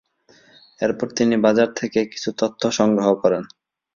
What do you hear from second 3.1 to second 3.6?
করেন।